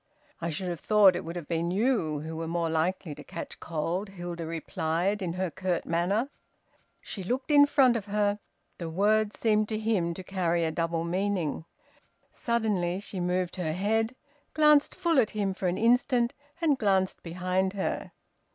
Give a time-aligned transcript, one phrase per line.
[0.41, 3.59] "I should have thought it would have been you who were more likely to catch
[3.59, 6.31] cold," Hilda replied, in her curt manner.
[7.01, 8.39] She looked in front of her.
[8.79, 11.65] The words seem to him to carry a double meaning.
[12.31, 14.15] Suddenly she moved her head,
[14.55, 18.11] glanced full at him for an instant, and glanced behind her.